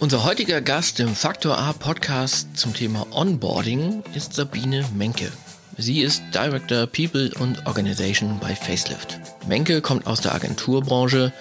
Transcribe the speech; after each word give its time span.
Unser 0.00 0.24
heutiger 0.24 0.62
Gast 0.62 0.98
im 0.98 1.14
Faktor 1.14 1.58
A 1.58 1.74
Podcast 1.74 2.56
zum 2.56 2.72
Thema 2.72 3.06
Onboarding 3.10 4.02
ist 4.14 4.32
Sabine 4.32 4.82
Menke. 4.96 5.30
Sie 5.76 6.00
ist 6.00 6.22
Director 6.32 6.86
People 6.86 7.30
und 7.38 7.66
Organization 7.66 8.38
bei 8.40 8.56
Facelift. 8.56 9.20
Menke 9.46 9.82
kommt 9.82 10.06
aus 10.06 10.22
der 10.22 10.34
Agenturbranche, 10.34 11.34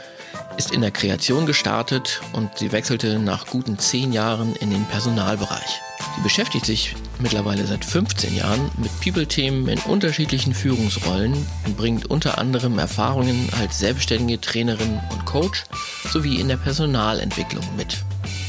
ist 0.58 0.74
in 0.74 0.82
der 0.82 0.92
Kreation 0.92 1.46
gestartet 1.46 2.20
und 2.34 2.58
sie 2.58 2.74
wechselte 2.74 3.18
nach 3.18 3.48
guten 3.48 3.80
zehn 3.80 4.12
Jahren 4.12 4.54
in 4.58 4.72
den 4.72 4.84
Personalbereich. 4.84 5.80
Sie 6.18 6.22
beschäftigt 6.22 6.66
sich 6.66 6.98
mittlerweile 7.20 7.66
seit 7.66 7.86
15 7.86 8.36
Jahren 8.36 8.70
mit 8.78 8.92
People-Themen 9.00 9.70
in 9.70 9.80
unterschiedlichen 9.80 10.54
Führungsrollen 10.54 11.34
und 11.66 11.78
bringt 11.78 12.08
unter 12.08 12.38
anderem 12.38 12.78
Erfahrungen 12.78 13.48
als 13.58 13.80
selbstständige 13.80 14.42
Trainerin 14.42 15.00
und 15.12 15.26
Coach 15.26 15.64
sowie 16.12 16.42
in 16.42 16.50
der 16.50 16.58
Personalentwicklung 16.58 17.64
mit. 17.78 18.04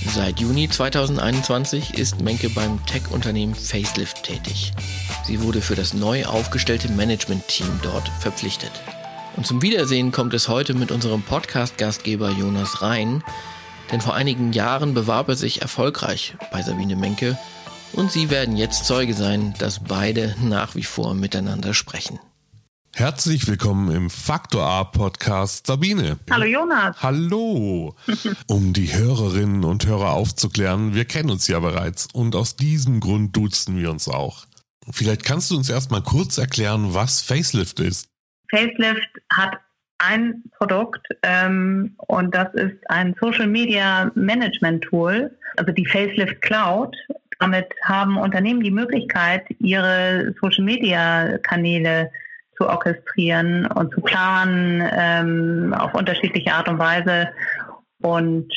Seit 0.07 0.41
Juni 0.41 0.69
2021 0.69 1.95
ist 1.95 2.21
Menke 2.21 2.49
beim 2.51 2.85
Tech-Unternehmen 2.87 3.55
Facelift 3.55 4.23
tätig. 4.23 4.73
Sie 5.25 5.43
wurde 5.43 5.61
für 5.61 5.75
das 5.75 5.95
neu 5.95 6.25
aufgestellte 6.25 6.91
Management-Team 6.91 7.81
dort 7.83 8.09
verpflichtet. 8.21 8.73
Und 9.37 9.47
zum 9.47 9.63
Wiedersehen 9.63 10.11
kommt 10.11 10.35
es 10.35 10.49
heute 10.49 10.75
mit 10.75 10.91
unserem 10.91 11.23
Podcast-Gastgeber 11.23 12.31
Jonas 12.31 12.83
Rhein, 12.83 13.23
denn 13.93 14.01
vor 14.01 14.15
einigen 14.15 14.53
Jahren 14.53 14.95
bewarb 14.95 15.29
er 15.29 15.37
sich 15.37 15.63
erfolgreich 15.63 16.35
bei 16.51 16.63
Sabine 16.63 16.97
Menke 16.97 17.39
und 17.93 18.11
sie 18.11 18.31
werden 18.31 18.57
jetzt 18.57 18.87
Zeuge 18.87 19.15
sein, 19.15 19.55
dass 19.59 19.81
beide 19.81 20.35
nach 20.41 20.75
wie 20.75 20.85
vor 20.85 21.15
miteinander 21.15 21.75
sprechen. 21.75 22.19
Herzlich 22.95 23.47
willkommen 23.49 23.95
im 23.95 24.11
Faktor 24.11 24.67
A 24.67 24.85
Podcast 24.85 25.67
Sabine. 25.67 26.19
Hallo 26.31 26.45
Jonas. 26.45 27.03
Hallo. 27.03 27.95
Um 28.47 28.73
die 28.73 28.93
Hörerinnen 28.93 29.65
und 29.65 29.87
Hörer 29.87 30.13
aufzuklären, 30.13 30.95
wir 30.95 31.05
kennen 31.05 31.31
uns 31.31 31.47
ja 31.47 31.61
bereits 31.61 32.09
und 32.13 32.35
aus 32.35 32.57
diesem 32.57 33.01
Grund 33.01 33.35
duzen 33.37 33.79
wir 33.79 33.91
uns 33.91 34.09
auch. 34.09 34.45
Vielleicht 34.91 35.25
kannst 35.25 35.51
du 35.51 35.57
uns 35.57 35.71
erstmal 35.71 36.03
kurz 36.03 36.37
erklären, 36.37 36.93
was 36.93 37.23
Facelift 37.23 37.81
ist. 37.81 38.09
Facelift 38.51 39.09
hat 39.33 39.59
ein 39.99 40.43
Produkt 40.59 41.07
ähm, 41.23 41.95
und 42.09 42.35
das 42.35 42.53
ist 42.55 42.79
ein 42.91 43.15
Social 43.21 43.47
Media 43.47 44.11
Management 44.15 44.85
Tool, 44.85 45.31
also 45.57 45.73
die 45.73 45.87
Facelift 45.87 46.43
Cloud. 46.43 46.97
Damit 47.39 47.67
haben 47.85 48.19
Unternehmen 48.19 48.63
die 48.63 48.71
Möglichkeit, 48.71 49.45
ihre 49.61 50.35
Social 50.41 50.65
Media 50.65 51.39
Kanäle 51.39 52.11
zu 52.61 52.69
orchestrieren 52.69 53.67
und 53.67 53.93
zu 53.95 54.01
planen 54.03 54.87
ähm, 54.93 55.75
auf 55.75 55.95
unterschiedliche 55.95 56.53
Art 56.53 56.69
und 56.69 56.79
Weise 56.79 57.29
und 58.03 58.53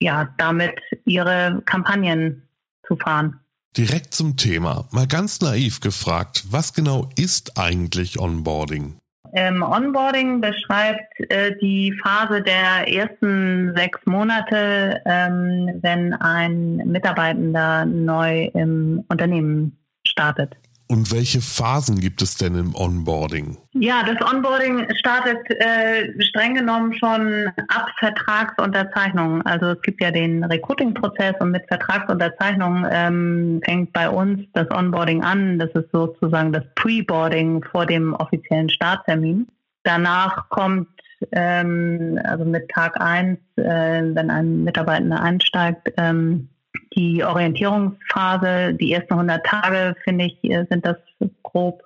ja, 0.00 0.28
damit 0.38 0.74
ihre 1.04 1.62
Kampagnen 1.66 2.48
zu 2.86 2.96
fahren. 2.96 3.40
Direkt 3.76 4.14
zum 4.14 4.36
Thema. 4.36 4.86
Mal 4.90 5.06
ganz 5.06 5.40
naiv 5.40 5.80
gefragt, 5.80 6.44
was 6.50 6.72
genau 6.72 7.10
ist 7.16 7.58
eigentlich 7.58 8.18
Onboarding? 8.18 8.96
Ähm, 9.34 9.62
Onboarding 9.62 10.40
beschreibt 10.40 11.20
äh, 11.30 11.54
die 11.60 11.92
Phase 12.02 12.42
der 12.42 12.90
ersten 12.90 13.74
sechs 13.76 14.00
Monate, 14.06 15.02
ähm, 15.04 15.78
wenn 15.82 16.14
ein 16.14 16.76
Mitarbeitender 16.86 17.84
neu 17.84 18.46
im 18.54 19.04
Unternehmen 19.08 19.76
startet. 20.06 20.56
Und 20.88 21.12
welche 21.12 21.40
Phasen 21.40 21.98
gibt 21.98 22.22
es 22.22 22.36
denn 22.36 22.54
im 22.54 22.74
Onboarding? 22.74 23.56
Ja, 23.72 24.04
das 24.04 24.20
Onboarding 24.32 24.86
startet 24.94 25.38
äh, 25.50 26.12
streng 26.22 26.54
genommen 26.54 26.94
schon 26.94 27.48
ab 27.68 27.88
Vertragsunterzeichnung. 27.98 29.42
Also 29.42 29.66
es 29.70 29.82
gibt 29.82 30.00
ja 30.00 30.12
den 30.12 30.44
Recruiting-Prozess 30.44 31.34
und 31.40 31.50
mit 31.50 31.66
Vertragsunterzeichnung 31.66 32.86
ähm, 32.88 33.60
fängt 33.64 33.92
bei 33.92 34.08
uns 34.08 34.42
das 34.52 34.70
Onboarding 34.70 35.24
an. 35.24 35.58
Das 35.58 35.70
ist 35.70 35.90
sozusagen 35.92 36.52
das 36.52 36.64
Pre-Boarding 36.76 37.64
vor 37.64 37.84
dem 37.84 38.14
offiziellen 38.14 38.70
Starttermin. 38.70 39.48
Danach 39.82 40.48
kommt 40.50 40.88
ähm, 41.32 42.20
also 42.24 42.44
mit 42.44 42.68
Tag 42.68 43.00
eins, 43.00 43.38
äh, 43.56 44.02
wenn 44.14 44.30
ein 44.30 44.62
Mitarbeiter 44.62 45.20
einsteigt, 45.20 45.92
ähm, 45.96 46.48
die 46.96 47.22
Orientierungsphase, 47.22 48.74
die 48.74 48.92
ersten 48.92 49.12
100 49.14 49.44
Tage, 49.44 49.94
finde 50.04 50.26
ich, 50.26 50.38
sind 50.42 50.84
das 50.84 50.96
grob. 51.42 51.82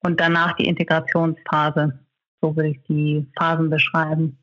Und 0.00 0.20
danach 0.20 0.54
die 0.56 0.66
Integrationsphase. 0.66 1.98
So 2.40 2.54
würde 2.54 2.70
ich 2.70 2.82
die 2.88 3.26
Phasen 3.38 3.70
beschreiben. 3.70 4.36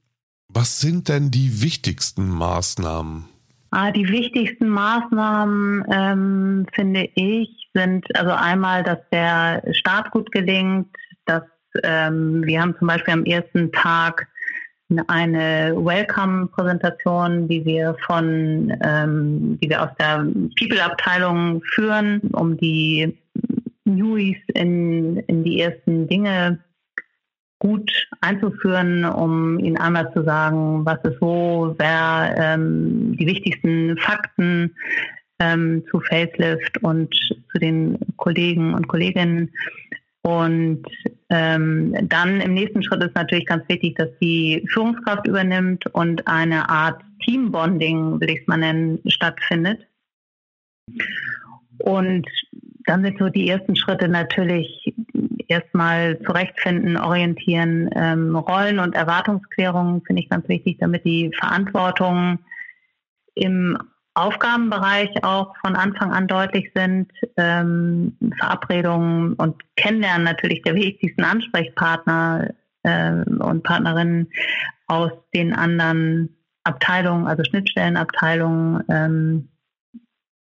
Was 0.49 0.81
sind 0.81 1.07
denn 1.07 1.29
die 1.29 1.61
wichtigsten 1.61 2.27
Maßnahmen? 2.27 3.25
Ah, 3.69 3.91
die 3.91 4.09
wichtigsten 4.09 4.67
Maßnahmen, 4.67 5.85
ähm, 5.93 6.65
finde 6.73 7.09
ich, 7.15 7.69
sind 7.73 8.05
also 8.17 8.31
einmal, 8.31 8.83
dass 8.83 8.99
der 9.13 9.63
Start 9.71 10.11
gut 10.11 10.31
gelingt, 10.31 10.87
dass 11.25 11.43
ähm, 11.83 12.43
wir 12.43 12.61
haben 12.61 12.75
zum 12.77 12.87
Beispiel 12.87 13.13
am 13.13 13.23
ersten 13.23 13.71
Tag 13.71 14.27
eine 15.07 15.73
Welcome-Präsentation, 15.75 17.47
die 17.47 17.63
wir 17.65 17.95
von, 18.05 18.73
ähm, 18.83 19.57
die 19.61 19.69
wir 19.69 19.83
aus 19.83 19.95
der 19.99 20.25
People-Abteilung 20.59 21.61
führen, 21.73 22.21
um 22.33 22.57
die 22.57 23.17
Newies 23.85 24.37
in, 24.53 25.17
in 25.27 25.43
die 25.43 25.61
ersten 25.61 26.07
Dinge 26.07 26.59
gut 27.59 27.91
einzuführen, 28.21 29.05
um 29.05 29.59
ihnen 29.59 29.77
einmal 29.77 30.11
zu 30.13 30.23
sagen, 30.23 30.83
was 30.83 30.99
ist 31.03 31.21
wo, 31.21 31.75
wer 31.77 32.33
ähm, 32.37 33.15
die 33.17 33.27
wichtigsten 33.27 33.97
Fakten 33.97 34.75
ähm, 35.39 35.83
zu 35.91 35.99
Facelift 35.99 36.81
und 36.83 37.13
zu 37.51 37.59
den 37.59 37.99
Kollegen 38.17 38.73
und 38.73 38.87
Kolleginnen 38.87 39.51
und 40.23 40.83
ähm, 41.29 41.95
dann 42.07 42.41
im 42.41 42.53
nächsten 42.53 42.83
Schritt 42.83 43.03
ist 43.03 43.15
natürlich 43.15 43.45
ganz 43.45 43.67
wichtig, 43.67 43.95
dass 43.95 44.09
die 44.21 44.63
Führungskraft 44.71 45.27
übernimmt 45.27 45.87
und 45.87 46.27
eine 46.27 46.69
Art 46.69 47.01
Teambonding, 47.25 48.19
will 48.19 48.29
ich 48.29 48.41
es 48.41 48.47
mal 48.47 48.57
nennen, 48.57 48.99
stattfindet. 49.07 49.87
Und 51.79 52.27
dann 52.85 53.03
sind 53.03 53.17
so 53.17 53.29
die 53.29 53.49
ersten 53.49 53.75
Schritte 53.75 54.07
natürlich 54.07 54.93
erstmal 55.47 56.19
zurechtfinden, 56.21 56.97
orientieren, 56.97 57.89
ähm, 57.95 58.35
Rollen- 58.35 58.79
und 58.79 58.95
Erwartungsklärungen 58.95 60.01
finde 60.05 60.21
ich 60.21 60.29
ganz 60.29 60.47
wichtig, 60.47 60.77
damit 60.79 61.03
die 61.05 61.31
Verantwortung 61.39 62.39
im 63.35 63.77
Aufgabenbereich 64.13 65.23
auch 65.23 65.55
von 65.63 65.75
Anfang 65.75 66.11
an 66.11 66.27
deutlich 66.27 66.71
sind, 66.75 67.11
ähm, 67.37 68.17
Verabredungen 68.37 69.33
und 69.33 69.61
Kennenlernen 69.77 70.23
natürlich 70.23 70.61
der 70.63 70.75
wichtigsten 70.75 71.23
Ansprechpartner 71.23 72.53
äh, 72.83 73.11
und 73.11 73.63
Partnerinnen 73.63 74.29
aus 74.87 75.11
den 75.33 75.53
anderen 75.53 76.35
Abteilungen, 76.63 77.27
also 77.27 77.43
Schnittstellenabteilungen, 77.43 78.83
ähm, 78.89 79.49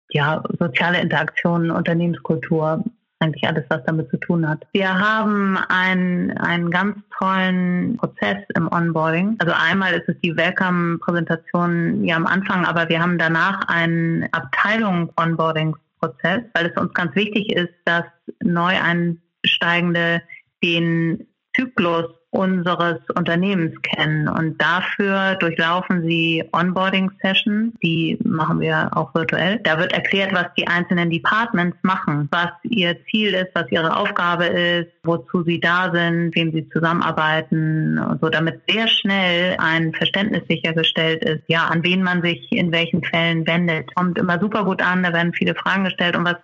ja, 0.09 0.43
soziale 0.59 0.99
Interaktionen, 1.01 1.71
Unternehmenskultur, 1.71 2.83
eigentlich 3.23 3.47
alles, 3.47 3.63
was 3.69 3.81
damit 3.85 4.09
zu 4.09 4.17
tun 4.17 4.45
hat. 4.47 4.67
Wir 4.73 4.99
haben 4.99 5.57
einen, 5.69 6.37
einen 6.37 6.69
ganz 6.69 6.97
tollen 7.17 7.97
Prozess 7.97 8.37
im 8.55 8.71
Onboarding. 8.71 9.37
Also 9.39 9.53
einmal 9.53 9.93
ist 9.93 10.07
es 10.09 10.15
die 10.23 10.35
Welcome-Präsentation 10.35 12.03
ja 12.03 12.17
am 12.17 12.27
Anfang, 12.27 12.65
aber 12.65 12.89
wir 12.89 13.01
haben 13.01 13.17
danach 13.17 13.61
einen 13.67 14.27
Abteilungs-Onboarding-Prozess, 14.31 16.41
weil 16.53 16.67
es 16.67 16.81
uns 16.81 16.93
ganz 16.93 17.15
wichtig 17.15 17.51
ist, 17.53 17.73
dass 17.85 18.03
Neueinsteigende 18.43 20.21
den 20.61 21.25
Zyklus 21.55 22.07
unseres 22.33 22.97
Unternehmens 23.15 23.79
kennen. 23.83 24.27
Und 24.27 24.59
dafür 24.59 25.35
durchlaufen 25.35 26.01
sie 26.01 26.43
Onboarding-Sessions, 26.51 27.73
die 27.83 28.17
machen 28.23 28.59
wir 28.59 28.89
auch 28.95 29.13
virtuell. 29.13 29.59
Da 29.63 29.77
wird 29.77 29.93
erklärt, 29.93 30.33
was 30.33 30.47
die 30.57 30.67
einzelnen 30.67 31.11
Departments 31.11 31.77
machen, 31.83 32.27
was 32.31 32.49
ihr 32.63 32.97
Ziel 33.05 33.33
ist, 33.35 33.51
was 33.53 33.71
ihre 33.71 33.95
Aufgabe 33.95 34.45
ist, 34.45 34.91
wozu 35.03 35.43
sie 35.43 35.59
da 35.59 35.91
sind, 35.93 36.35
wem 36.35 36.51
sie 36.51 36.67
zusammenarbeiten 36.69 37.99
und 37.99 38.19
so, 38.21 38.29
damit 38.29 38.61
sehr 38.67 38.87
schnell 38.87 39.55
ein 39.59 39.93
Verständnis 39.93 40.43
sichergestellt 40.49 41.23
ist, 41.23 41.43
ja, 41.47 41.67
an 41.67 41.83
wen 41.83 42.01
man 42.01 42.23
sich 42.23 42.51
in 42.51 42.71
welchen 42.71 43.03
Fällen 43.03 43.45
wendet. 43.45 43.93
Kommt 43.93 44.17
immer 44.17 44.39
super 44.39 44.65
gut 44.65 44.81
an, 44.81 45.03
da 45.03 45.13
werden 45.13 45.33
viele 45.33 45.53
Fragen 45.53 45.83
gestellt 45.83 46.15
und 46.15 46.25
was 46.25 46.37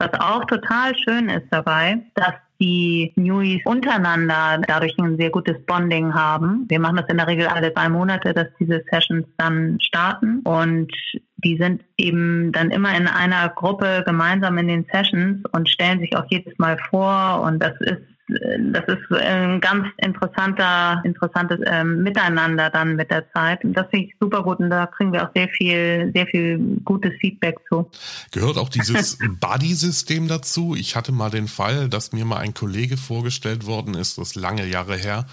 was 0.00 0.18
auch 0.18 0.46
total 0.46 0.96
schön 0.96 1.28
ist 1.28 1.46
dabei, 1.50 1.98
dass 2.14 2.32
die 2.60 3.12
Newies 3.16 3.62
untereinander 3.64 4.60
dadurch 4.66 4.94
ein 4.98 5.16
sehr 5.16 5.30
gutes 5.30 5.56
Bonding 5.66 6.14
haben. 6.14 6.66
Wir 6.68 6.78
machen 6.78 6.96
das 6.96 7.08
in 7.08 7.16
der 7.16 7.26
Regel 7.26 7.46
alle 7.46 7.70
drei 7.70 7.88
Monate, 7.88 8.34
dass 8.34 8.48
diese 8.58 8.84
Sessions 8.90 9.26
dann 9.38 9.78
starten 9.80 10.40
und 10.40 10.92
die 11.38 11.56
sind 11.56 11.82
eben 11.96 12.52
dann 12.52 12.70
immer 12.70 12.94
in 12.96 13.06
einer 13.06 13.48
Gruppe 13.48 14.02
gemeinsam 14.06 14.58
in 14.58 14.68
den 14.68 14.86
Sessions 14.92 15.42
und 15.52 15.68
stellen 15.68 16.00
sich 16.00 16.14
auch 16.16 16.26
jedes 16.28 16.56
Mal 16.58 16.76
vor 16.90 17.42
und 17.42 17.60
das 17.60 17.74
ist 17.80 18.02
das 18.72 18.84
ist 18.86 19.20
ein 19.20 19.60
ganz 19.60 19.86
interessanter, 19.98 21.02
interessantes 21.04 21.60
ähm, 21.66 22.02
Miteinander 22.02 22.70
dann 22.70 22.96
mit 22.96 23.10
der 23.10 23.30
Zeit. 23.32 23.64
Und 23.64 23.74
das 23.74 23.86
finde 23.90 24.06
ich 24.06 24.14
super 24.20 24.42
gut 24.42 24.60
und 24.60 24.70
da 24.70 24.86
kriegen 24.86 25.12
wir 25.12 25.26
auch 25.26 25.32
sehr 25.34 25.48
viel, 25.48 26.10
sehr 26.14 26.26
viel 26.26 26.58
gutes 26.84 27.12
Feedback 27.20 27.56
zu. 27.68 27.90
Gehört 28.32 28.58
auch 28.58 28.68
dieses 28.68 29.18
Buddy-System 29.40 30.28
dazu? 30.28 30.74
Ich 30.76 30.96
hatte 30.96 31.12
mal 31.12 31.30
den 31.30 31.48
Fall, 31.48 31.88
dass 31.88 32.12
mir 32.12 32.24
mal 32.24 32.38
ein 32.38 32.54
Kollege 32.54 32.96
vorgestellt 32.96 33.66
worden 33.66 33.94
ist, 33.94 34.18
das 34.18 34.28
ist 34.28 34.34
lange 34.36 34.66
Jahre 34.66 34.96
her, 34.96 35.26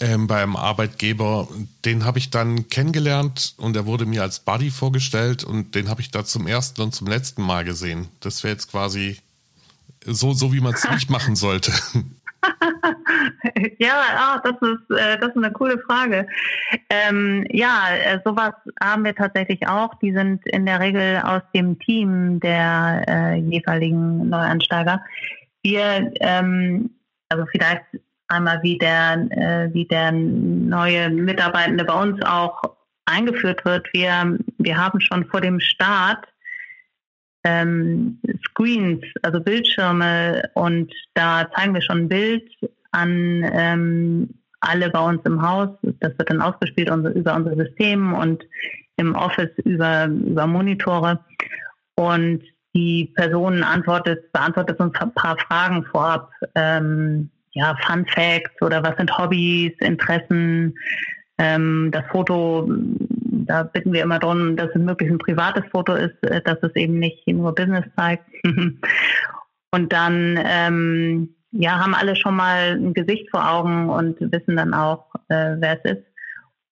ähm, 0.00 0.26
beim 0.26 0.56
Arbeitgeber. 0.56 1.48
Den 1.84 2.04
habe 2.04 2.18
ich 2.18 2.30
dann 2.30 2.68
kennengelernt 2.68 3.54
und 3.56 3.76
er 3.76 3.86
wurde 3.86 4.06
mir 4.06 4.22
als 4.22 4.40
Buddy 4.40 4.70
vorgestellt 4.70 5.44
und 5.44 5.74
den 5.74 5.88
habe 5.88 6.00
ich 6.00 6.10
da 6.10 6.24
zum 6.24 6.46
ersten 6.46 6.80
und 6.82 6.94
zum 6.94 7.06
letzten 7.06 7.42
Mal 7.42 7.64
gesehen. 7.64 8.08
Das 8.20 8.42
wäre 8.42 8.52
jetzt 8.52 8.70
quasi 8.70 9.18
so, 10.12 10.32
so 10.32 10.52
wie 10.52 10.60
man 10.60 10.74
es 10.74 10.88
nicht 10.90 11.10
machen 11.10 11.36
sollte. 11.36 11.72
ja, 13.78 14.00
ah, 14.16 14.40
das, 14.42 14.54
ist, 14.60 14.98
äh, 14.98 15.18
das 15.18 15.30
ist 15.30 15.36
eine 15.36 15.52
coole 15.52 15.78
Frage. 15.80 16.26
Ähm, 16.90 17.46
ja, 17.50 17.88
äh, 17.96 18.20
sowas 18.24 18.52
haben 18.82 19.04
wir 19.04 19.14
tatsächlich 19.14 19.66
auch. 19.66 19.94
Die 20.00 20.12
sind 20.12 20.46
in 20.46 20.66
der 20.66 20.80
Regel 20.80 21.20
aus 21.24 21.42
dem 21.54 21.78
Team 21.78 22.40
der 22.40 23.04
äh, 23.08 23.34
jeweiligen 23.36 24.28
Neuansteiger. 24.28 25.02
Wir, 25.62 26.12
ähm, 26.20 26.90
also 27.28 27.44
vielleicht 27.50 27.84
einmal 28.28 28.62
wie 28.62 28.78
der, 28.78 29.26
äh, 29.30 29.74
wie 29.74 29.86
der 29.86 30.12
neue 30.12 31.10
Mitarbeitende 31.10 31.84
bei 31.84 31.94
uns 31.94 32.22
auch 32.22 32.62
eingeführt 33.06 33.64
wird. 33.64 33.88
Wir, 33.92 34.38
wir 34.58 34.76
haben 34.76 35.00
schon 35.00 35.24
vor 35.26 35.40
dem 35.40 35.60
Start 35.60 36.26
ähm, 37.48 38.18
Screens, 38.50 39.02
also 39.22 39.40
Bildschirme 39.40 40.42
und 40.54 40.92
da 41.14 41.48
zeigen 41.56 41.72
wir 41.72 41.82
schon 41.82 42.02
ein 42.02 42.08
Bild 42.08 42.50
an 42.90 43.44
ähm, 43.52 44.28
alle 44.60 44.90
bei 44.90 45.00
uns 45.00 45.20
im 45.24 45.40
Haus. 45.40 45.70
Das 46.00 46.12
wird 46.18 46.30
dann 46.30 46.42
ausgespielt 46.42 46.88
über 46.88 47.34
unser 47.34 47.56
System 47.56 48.12
und 48.12 48.44
im 48.96 49.14
Office 49.14 49.50
über, 49.64 50.06
über 50.06 50.46
Monitore. 50.46 51.20
Und 51.94 52.42
die 52.74 53.12
Person 53.14 53.62
antwortet, 53.62 54.30
beantwortet 54.32 54.78
uns 54.80 54.94
ein 55.00 55.14
paar 55.14 55.38
Fragen 55.38 55.84
vorab. 55.84 56.30
Ähm, 56.54 57.30
ja, 57.52 57.76
Fun 57.86 58.04
Facts 58.06 58.60
oder 58.60 58.82
was 58.82 58.96
sind 58.96 59.16
Hobbys, 59.16 59.72
Interessen. 59.80 60.74
Ähm, 61.38 61.90
das 61.92 62.04
Foto, 62.10 62.68
da 63.48 63.62
bitten 63.62 63.92
wir 63.92 64.02
immer 64.02 64.18
darum, 64.18 64.56
dass 64.56 64.70
es 64.70 64.76
möglichst 64.76 65.14
ein 65.14 65.18
privates 65.18 65.64
Foto 65.70 65.94
ist, 65.94 66.22
äh, 66.22 66.40
dass 66.42 66.58
es 66.62 66.74
eben 66.76 66.98
nicht 66.98 67.26
nur 67.26 67.54
Business 67.54 67.84
zeigt. 67.96 68.24
und 69.72 69.92
dann 69.92 70.38
ähm, 70.44 71.34
ja, 71.50 71.78
haben 71.78 71.94
alle 71.94 72.14
schon 72.14 72.36
mal 72.36 72.72
ein 72.72 72.94
Gesicht 72.94 73.30
vor 73.30 73.50
Augen 73.50 73.88
und 73.88 74.20
wissen 74.20 74.56
dann 74.56 74.74
auch, 74.74 75.06
äh, 75.28 75.56
wer 75.58 75.82
es 75.82 75.96
ist. 75.96 76.04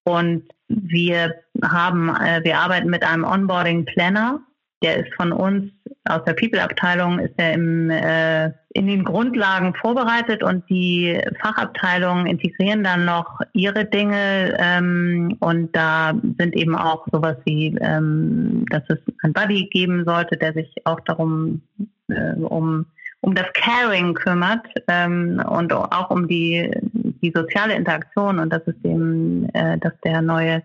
Und 0.05 0.45
wir 0.69 1.35
haben, 1.65 2.11
äh, 2.15 2.45
wir 2.45 2.59
arbeiten 2.59 2.91
mit 2.91 3.03
einem 3.03 3.25
Onboarding 3.25 3.87
Planner. 3.87 4.41
Der 4.83 4.99
ist 4.99 5.15
von 5.15 5.33
uns 5.33 5.73
aus 6.09 6.25
der 6.25 6.35
People-Abteilung, 6.35 7.19
ist 7.19 7.35
er 7.37 7.53
im, 7.55 7.91
äh, 7.91 8.47
in 8.75 8.87
den 8.87 9.05
Grundlagen 9.05 9.75
vorbereitet 9.75 10.43
und 10.43 10.69
die 10.69 11.19
Fachabteilungen 11.41 12.27
integrieren 12.27 12.85
dann 12.85 13.05
noch 13.05 13.41
ihre 13.53 13.85
Dinge 13.85 14.57
ähm, 14.59 15.37
und 15.41 15.75
da 15.75 16.13
sind 16.39 16.55
eben 16.55 16.77
auch 16.77 17.07
sowas 17.11 17.37
wie, 17.45 17.77
ähm, 17.81 18.65
dass 18.71 18.83
es 18.89 18.99
ein 19.23 19.33
Buddy 19.33 19.69
geben 19.71 20.05
sollte, 20.05 20.37
der 20.37 20.53
sich 20.53 20.73
auch 20.85 21.01
darum 21.01 21.63
äh, 22.09 22.35
um 22.35 22.87
um 23.27 23.35
das 23.35 23.47
Caring 23.55 24.15
kümmert 24.15 24.65
ähm, 24.87 25.43
und 25.49 25.73
auch 25.73 26.11
um 26.11 26.29
die, 26.29 26.71
die 26.93 27.33
soziale 27.35 27.75
Interaktion 27.75 28.39
und 28.39 28.53
dass 28.53 28.63
es 28.67 28.75
dem, 28.83 29.49
äh, 29.53 29.79
dass 29.79 29.93
der 30.05 30.23
neue 30.23 30.63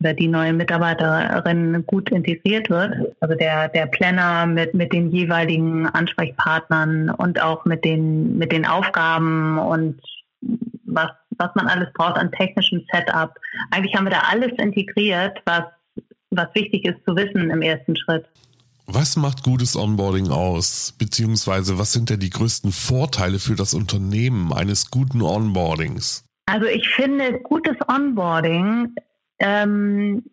oder 0.00 0.14
die 0.14 0.28
neue 0.28 0.52
Mitarbeiterin 0.52 1.84
gut 1.86 2.10
integriert 2.10 2.68
wird. 2.68 2.94
Also 3.20 3.34
der, 3.34 3.68
der 3.68 3.86
Planner 3.86 4.46
mit, 4.46 4.74
mit 4.74 4.92
den 4.92 5.10
jeweiligen 5.10 5.86
Ansprechpartnern 5.86 7.10
und 7.10 7.40
auch 7.40 7.64
mit 7.64 7.84
den, 7.84 8.36
mit 8.36 8.52
den 8.52 8.66
Aufgaben 8.66 9.58
und 9.58 10.00
was, 10.84 11.10
was 11.38 11.50
man 11.54 11.66
alles 11.66 11.88
braucht 11.94 12.16
an 12.16 12.30
technischem 12.32 12.84
Setup. 12.92 13.34
Eigentlich 13.70 13.94
haben 13.94 14.04
wir 14.04 14.10
da 14.10 14.22
alles 14.30 14.52
integriert, 14.58 15.40
was, 15.44 15.64
was 16.30 16.48
wichtig 16.54 16.84
ist 16.84 16.98
zu 17.06 17.16
wissen 17.16 17.50
im 17.50 17.62
ersten 17.62 17.96
Schritt. 17.96 18.26
Was 18.88 19.16
macht 19.16 19.42
gutes 19.42 19.74
Onboarding 19.74 20.28
aus? 20.28 20.94
Beziehungsweise 20.96 21.76
was 21.76 21.92
sind 21.92 22.08
denn 22.08 22.20
die 22.20 22.30
größten 22.30 22.70
Vorteile 22.70 23.40
für 23.40 23.56
das 23.56 23.74
Unternehmen 23.74 24.52
eines 24.52 24.90
guten 24.90 25.22
Onboardings? 25.22 26.24
Also 26.46 26.66
ich 26.66 26.88
finde, 26.90 27.40
gutes 27.40 27.76
Onboarding, 27.88 28.94
ähm, 29.38 30.24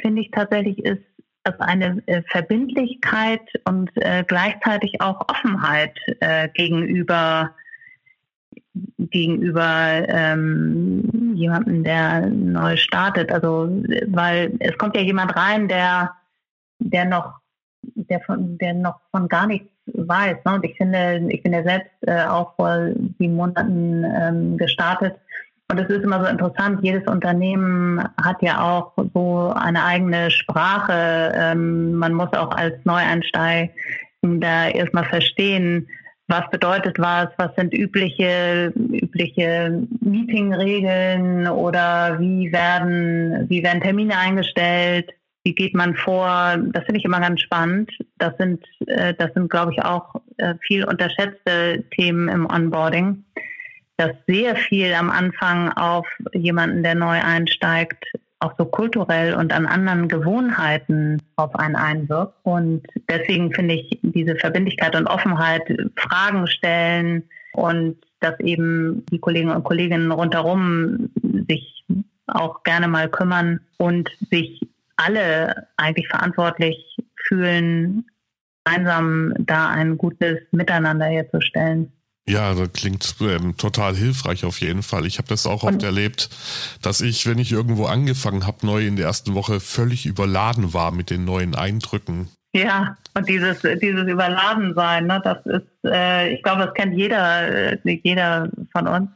finde 0.00 0.22
ich 0.22 0.30
tatsächlich 0.30 0.78
ist 0.84 1.02
also 1.44 1.58
eine 1.60 2.02
äh, 2.06 2.22
Verbindlichkeit 2.28 3.40
und 3.64 3.90
äh, 3.96 4.24
gleichzeitig 4.26 5.00
auch 5.00 5.28
Offenheit 5.28 5.98
äh, 6.20 6.48
gegenüber 6.48 7.50
gegenüber 8.98 10.06
ähm, 10.08 11.34
jemandem, 11.34 11.84
der 11.84 12.26
neu 12.26 12.76
startet. 12.76 13.30
Also 13.30 13.68
weil 14.06 14.54
es 14.60 14.78
kommt 14.78 14.96
ja 14.96 15.02
jemand 15.02 15.36
rein, 15.36 15.68
der 15.68 16.12
der 16.78 17.04
noch 17.04 17.34
der 17.82 18.20
von 18.20 18.56
der 18.58 18.74
noch 18.74 19.00
von 19.10 19.28
gar 19.28 19.46
nichts 19.46 19.68
weiß. 19.86 20.38
Ne? 20.44 20.54
Und 20.54 20.64
ich 20.64 20.76
finde, 20.76 21.26
ich 21.28 21.42
bin 21.42 21.52
ja 21.52 21.62
selbst 21.62 21.90
äh, 22.06 22.24
auch 22.24 22.54
vor 22.56 22.92
sieben 23.18 23.34
Monaten 23.34 24.04
ähm, 24.04 24.56
gestartet. 24.56 25.16
Und 25.72 25.78
es 25.78 25.88
ist 25.88 26.04
immer 26.04 26.22
so 26.22 26.30
interessant, 26.30 26.80
jedes 26.82 27.06
Unternehmen 27.06 27.98
hat 28.22 28.42
ja 28.42 28.60
auch 28.60 28.92
so 29.14 29.54
eine 29.56 29.82
eigene 29.82 30.30
Sprache. 30.30 31.32
Ähm, 31.34 31.94
man 31.94 32.12
muss 32.12 32.30
auch 32.34 32.50
als 32.50 32.74
Neueinsteiger 32.84 33.70
da 34.20 34.68
erstmal 34.68 35.06
verstehen, 35.06 35.88
was 36.28 36.42
bedeutet 36.50 36.98
was, 36.98 37.28
was 37.38 37.54
sind 37.56 37.72
übliche, 37.72 38.74
übliche 38.76 39.82
Meetingregeln 40.00 41.48
oder 41.48 42.20
wie 42.20 42.52
werden, 42.52 43.48
wie 43.48 43.62
werden 43.62 43.80
Termine 43.80 44.18
eingestellt, 44.18 45.10
wie 45.42 45.54
geht 45.54 45.74
man 45.74 45.96
vor? 45.96 46.54
Das 46.70 46.84
finde 46.84 46.98
ich 46.98 47.06
immer 47.06 47.20
ganz 47.20 47.40
spannend. 47.40 47.90
Das 48.18 48.36
sind, 48.38 48.62
äh, 48.88 49.14
das 49.14 49.32
sind, 49.32 49.50
glaube 49.50 49.72
ich, 49.72 49.82
auch 49.82 50.16
äh, 50.36 50.54
viel 50.66 50.84
unterschätzte 50.84 51.82
Themen 51.96 52.28
im 52.28 52.44
Onboarding, 52.44 53.24
dass 54.02 54.16
sehr 54.26 54.56
viel 54.56 54.92
am 54.94 55.10
Anfang 55.10 55.70
auf 55.72 56.06
jemanden, 56.32 56.82
der 56.82 56.96
neu 56.96 57.20
einsteigt, 57.22 58.04
auch 58.40 58.54
so 58.58 58.64
kulturell 58.64 59.34
und 59.34 59.52
an 59.52 59.66
anderen 59.66 60.08
Gewohnheiten 60.08 61.22
auf 61.36 61.54
einen 61.54 61.76
einwirkt. 61.76 62.34
Und 62.42 62.82
deswegen 63.08 63.52
finde 63.52 63.74
ich 63.74 64.00
diese 64.02 64.34
Verbindlichkeit 64.34 64.96
und 64.96 65.06
Offenheit, 65.06 65.62
Fragen 65.96 66.48
stellen 66.48 67.22
und 67.52 67.96
dass 68.18 68.38
eben 68.40 69.06
die 69.12 69.20
Kollegen 69.20 69.50
und 69.50 69.62
Kolleginnen 69.62 70.10
rundherum 70.10 71.10
sich 71.48 71.84
auch 72.26 72.64
gerne 72.64 72.88
mal 72.88 73.08
kümmern 73.08 73.60
und 73.78 74.10
sich 74.30 74.60
alle 74.96 75.68
eigentlich 75.76 76.08
verantwortlich 76.08 76.96
fühlen, 77.28 78.04
gemeinsam 78.64 79.34
da 79.38 79.68
ein 79.70 79.96
gutes 79.96 80.38
Miteinander 80.50 81.06
herzustellen. 81.06 81.92
Ja, 82.28 82.54
das 82.54 82.72
klingt 82.72 83.16
ähm, 83.20 83.56
total 83.56 83.96
hilfreich 83.96 84.44
auf 84.44 84.60
jeden 84.60 84.82
Fall. 84.82 85.06
Ich 85.06 85.18
habe 85.18 85.26
das 85.28 85.44
auch 85.44 85.64
oft 85.64 85.82
erlebt, 85.82 86.30
dass 86.80 87.00
ich, 87.00 87.26
wenn 87.26 87.38
ich 87.38 87.50
irgendwo 87.50 87.86
angefangen 87.86 88.46
habe, 88.46 88.64
neu 88.64 88.86
in 88.86 88.94
der 88.94 89.06
ersten 89.06 89.34
Woche 89.34 89.58
völlig 89.58 90.06
überladen 90.06 90.72
war 90.72 90.92
mit 90.92 91.10
den 91.10 91.24
neuen 91.24 91.56
Eindrücken. 91.56 92.28
Ja, 92.54 92.96
und 93.14 93.28
dieses, 93.28 93.62
dieses 93.62 94.06
Überladensein, 94.06 95.06
ne, 95.06 95.20
das 95.24 95.38
ist, 95.46 95.66
äh, 95.84 96.34
ich 96.34 96.42
glaube, 96.42 96.66
das 96.66 96.74
kennt 96.74 96.96
jeder, 96.96 97.72
äh, 97.72 98.00
jeder 98.04 98.50
von 98.72 98.86
uns. 98.86 99.08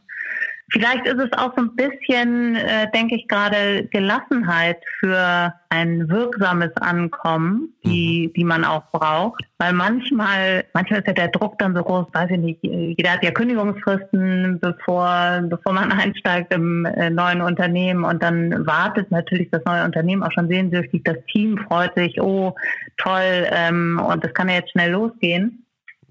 Vielleicht 0.69 1.07
ist 1.07 1.19
es 1.19 1.31
auch 1.31 1.53
so 1.55 1.63
ein 1.63 1.75
bisschen, 1.77 2.57
äh, 2.57 2.91
denke 2.93 3.15
ich 3.15 3.29
gerade, 3.29 3.85
Gelassenheit 3.85 4.77
für 4.99 5.53
ein 5.69 6.09
wirksames 6.09 6.75
Ankommen, 6.81 7.73
die, 7.85 8.27
mhm. 8.27 8.33
die 8.33 8.43
man 8.43 8.65
auch 8.65 8.83
braucht. 8.91 9.43
Weil 9.59 9.71
manchmal, 9.71 10.65
manchmal 10.73 10.99
ist 10.99 11.07
ja 11.07 11.13
der 11.13 11.29
Druck 11.29 11.57
dann 11.59 11.73
so 11.73 11.83
groß, 11.83 12.07
weiß 12.11 12.31
ich 12.31 12.37
nicht, 12.37 12.59
jeder 12.63 13.13
hat 13.13 13.23
ja 13.23 13.31
Kündigungsfristen, 13.31 14.59
bevor, 14.59 15.41
bevor 15.43 15.71
man 15.71 15.91
einsteigt 15.93 16.53
im 16.53 16.83
äh, 16.83 17.09
neuen 17.09 17.41
Unternehmen 17.41 18.03
und 18.03 18.21
dann 18.21 18.67
wartet 18.67 19.09
natürlich 19.09 19.49
das 19.51 19.63
neue 19.65 19.85
Unternehmen 19.85 20.21
auch 20.21 20.33
schon 20.33 20.49
sehnsüchtig. 20.49 21.01
Das 21.05 21.17
Team 21.31 21.57
freut 21.59 21.95
sich, 21.95 22.19
oh, 22.19 22.53
toll, 22.97 23.47
ähm, 23.51 24.01
und 24.05 24.21
das 24.21 24.33
kann 24.33 24.49
ja 24.49 24.55
jetzt 24.55 24.71
schnell 24.71 24.91
losgehen. 24.91 25.65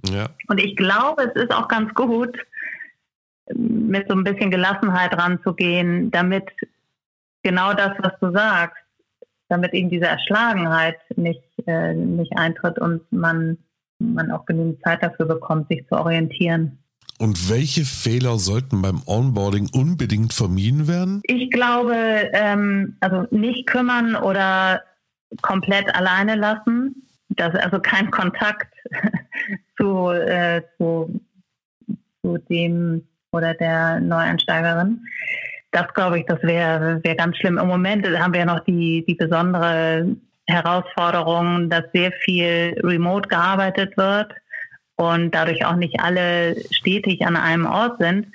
Ja. 0.08 0.28
Und 0.48 0.60
ich 0.60 0.76
glaube, 0.76 1.30
es 1.34 1.42
ist 1.42 1.52
auch 1.52 1.68
ganz 1.68 1.92
gut, 1.92 2.38
mit 3.55 4.09
so 4.09 4.15
ein 4.15 4.25
bisschen 4.25 4.50
Gelassenheit 4.50 5.17
ranzugehen, 5.17 6.11
damit 6.11 6.45
genau 7.43 7.73
das, 7.75 7.93
was 7.99 8.12
du 8.21 8.33
sagst, 8.33 8.83
damit 9.49 9.73
eben 9.73 9.91
diese 9.91 10.07
Erschlagenheit 10.07 10.97
nicht, 11.17 11.43
äh, 11.67 11.95
nicht 11.95 12.37
eintritt 12.37 12.79
und 12.79 13.00
man, 13.12 13.59
man 13.99 14.31
auch 14.31 14.45
genügend 14.47 14.83
Zeit 14.83 15.03
dafür 15.03 15.26
bekommt, 15.26 15.69
sich 15.69 15.87
zu 15.88 15.97
orientieren. 15.97 16.79
Und 17.19 17.49
welche 17.49 17.85
Fehler 17.85 18.38
sollten 18.38 18.83
beim 18.83 19.03
Onboarding 19.07 19.71
unbedingt 19.73 20.35
vermieden 20.35 20.87
werden? 20.87 21.23
Ich 21.25 21.50
glaube, 21.50 21.95
ähm, 22.33 22.97
also 23.00 23.26
nicht 23.31 23.67
kümmern 23.67 24.17
oder 24.17 24.83
komplett 25.41 25.95
alleine 25.95 26.35
lassen. 26.35 27.07
Das 27.31 27.55
also 27.55 27.79
kein 27.79 28.11
Kontakt 28.11 28.73
zu, 29.79 30.11
äh, 30.11 30.62
zu, 30.76 31.21
zu 32.23 32.38
dem 32.50 33.07
oder 33.37 33.55
der 33.55 34.00
Neueinsteigerin. 34.00 35.00
Das 35.71 35.93
glaube 35.95 36.19
ich, 36.19 36.26
das 36.26 36.43
wäre 36.43 37.00
wär 37.05 37.14
ganz 37.14 37.37
schlimm. 37.37 37.59
Im 37.59 37.69
Moment 37.69 38.07
haben 38.19 38.33
wir 38.33 38.40
ja 38.40 38.47
noch 38.47 38.64
die, 38.64 39.05
die 39.07 39.14
besondere 39.14 40.16
Herausforderung, 40.47 41.69
dass 41.69 41.85
sehr 41.93 42.12
viel 42.25 42.78
remote 42.83 43.28
gearbeitet 43.28 43.97
wird 43.97 44.33
und 44.97 45.35
dadurch 45.35 45.64
auch 45.64 45.76
nicht 45.76 46.00
alle 46.00 46.57
stetig 46.71 47.26
an 47.26 47.37
einem 47.37 47.66
Ort 47.66 47.99
sind. 47.99 48.28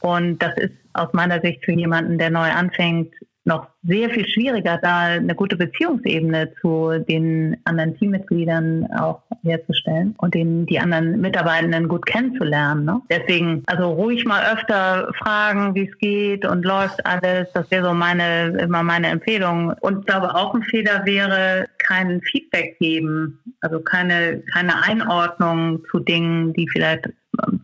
Und 0.00 0.38
das 0.42 0.56
ist 0.56 0.72
aus 0.94 1.12
meiner 1.12 1.40
Sicht 1.40 1.64
für 1.64 1.72
jemanden, 1.72 2.18
der 2.18 2.30
neu 2.30 2.50
anfängt, 2.50 3.14
noch 3.44 3.68
sehr 3.82 4.10
viel 4.10 4.28
schwieriger, 4.28 4.78
da 4.82 5.04
eine 5.04 5.34
gute 5.34 5.56
Beziehungsebene 5.56 6.52
zu 6.60 6.98
den 7.08 7.56
anderen 7.64 7.96
Teammitgliedern 7.96 8.86
auch 8.98 9.22
herzustellen 9.42 10.14
und 10.18 10.34
den, 10.34 10.66
die 10.66 10.78
anderen 10.78 11.20
Mitarbeitenden 11.20 11.88
gut 11.88 12.04
kennenzulernen. 12.04 12.84
Ne? 12.84 13.00
Deswegen, 13.10 13.62
also 13.66 13.90
ruhig 13.92 14.26
mal 14.26 14.42
öfter 14.52 15.10
fragen, 15.18 15.74
wie 15.74 15.88
es 15.88 15.98
geht 15.98 16.44
und 16.44 16.64
läuft 16.64 17.04
alles. 17.06 17.48
Das 17.54 17.70
wäre 17.70 17.88
so 17.88 17.94
meine, 17.94 18.58
immer 18.58 18.82
meine 18.82 19.08
Empfehlung. 19.08 19.72
Und 19.80 20.00
ich 20.00 20.06
glaube, 20.06 20.34
auch 20.34 20.54
ein 20.54 20.62
Fehler 20.62 21.06
wäre, 21.06 21.66
kein 21.78 22.20
Feedback 22.20 22.78
geben, 22.78 23.40
also 23.62 23.80
keine, 23.80 24.42
keine 24.52 24.82
Einordnung 24.84 25.82
zu 25.90 25.98
Dingen, 25.98 26.52
die 26.52 26.68
vielleicht 26.68 27.08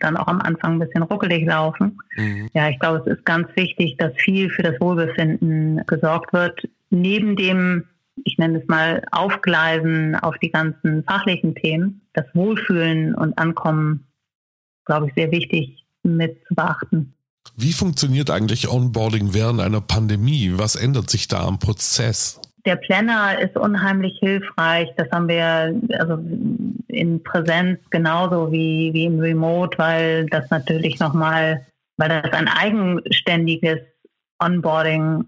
dann 0.01 0.17
auch 0.17 0.27
am 0.27 0.41
Anfang 0.41 0.75
ein 0.75 0.79
bisschen 0.79 1.03
ruckelig 1.03 1.47
laufen. 1.47 1.99
Mhm. 2.17 2.49
Ja, 2.55 2.69
ich 2.69 2.79
glaube, 2.79 3.03
es 3.05 3.19
ist 3.19 3.25
ganz 3.25 3.49
wichtig, 3.57 3.97
dass 3.99 4.13
viel 4.17 4.51
für 4.51 4.63
das 4.63 4.81
Wohlbefinden 4.81 5.83
gesorgt 5.87 6.33
wird. 6.33 6.69
Neben 6.91 7.37
dem, 7.37 7.85
ich 8.25 8.39
nenne 8.39 8.61
es 8.61 8.69
mal, 8.69 9.03
Aufgleisen 9.13 10.15
auf 10.17 10.37
die 10.39 10.51
ganzen 10.51 11.05
fachlichen 11.05 11.55
Themen, 11.55 12.03
das 12.13 12.27
Wohlfühlen 12.35 13.15
und 13.15 13.39
Ankommen, 13.39 14.07
glaube 14.85 15.09
ich, 15.09 15.15
sehr 15.15 15.31
wichtig 15.31 15.85
mit 16.03 16.39
zu 16.47 16.55
beachten. 16.55 17.15
Wie 17.57 17.73
funktioniert 17.73 18.31
eigentlich 18.31 18.69
Onboarding 18.69 19.33
während 19.33 19.61
einer 19.61 19.81
Pandemie? 19.81 20.53
Was 20.57 20.77
ändert 20.77 21.11
sich 21.11 21.29
da 21.29 21.47
am 21.47 21.59
Prozess? 21.59 22.41
Der 22.67 22.77
Planner 22.77 23.41
ist 23.41 23.57
unheimlich 23.57 24.19
hilfreich. 24.19 24.89
Das 24.97 25.09
haben 25.13 25.29
wir 25.29 25.81
also 25.99 26.19
in 26.89 27.23
Präsenz 27.23 27.79
genauso 27.91 28.53
wie, 28.53 28.93
wie 28.93 29.05
im 29.05 29.19
Remote, 29.19 29.79
weil 29.79 30.27
das 30.27 30.51
natürlich 30.51 30.99
nochmal, 30.99 31.67
weil 31.97 32.09
das 32.09 32.33
ein 32.33 32.49
eigenständiges 32.49 33.81
Onboarding, 34.39 35.25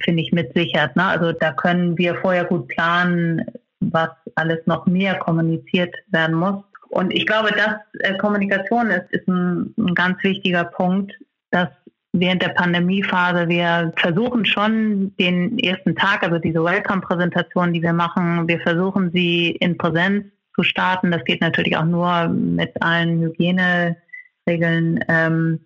finde 0.00 0.22
ich, 0.22 0.32
mit 0.32 0.54
sichert. 0.54 0.96
Ne? 0.96 1.04
Also 1.04 1.32
da 1.32 1.52
können 1.52 1.98
wir 1.98 2.14
vorher 2.16 2.44
gut 2.44 2.68
planen, 2.68 3.44
was 3.80 4.10
alles 4.36 4.66
noch 4.66 4.86
mehr 4.86 5.16
kommuniziert 5.16 5.94
werden 6.08 6.36
muss. 6.36 6.62
Und 6.90 7.12
ich 7.12 7.26
glaube, 7.26 7.50
dass 7.52 7.76
äh, 8.00 8.16
Kommunikation 8.18 8.90
ist, 8.90 9.10
ist 9.10 9.26
ein, 9.26 9.74
ein 9.78 9.94
ganz 9.94 10.22
wichtiger 10.22 10.64
Punkt, 10.64 11.12
dass 11.50 11.68
während 12.12 12.42
der 12.42 12.50
Pandemiephase. 12.50 13.48
Wir 13.48 13.92
versuchen 13.96 14.44
schon 14.44 15.16
den 15.16 15.58
ersten 15.58 15.96
Tag, 15.96 16.22
also 16.22 16.38
diese 16.38 16.62
Welcome-Präsentation, 16.62 17.72
die 17.72 17.82
wir 17.82 17.92
machen, 17.92 18.46
wir 18.46 18.60
versuchen 18.60 19.10
sie 19.12 19.52
in 19.52 19.78
Präsenz 19.78 20.26
zu 20.54 20.62
starten. 20.62 21.10
Das 21.10 21.24
geht 21.24 21.40
natürlich 21.40 21.76
auch 21.76 21.84
nur 21.84 22.28
mit 22.28 22.82
allen 22.82 23.20
Hygieneregeln. 23.20 25.04
Ähm, 25.08 25.60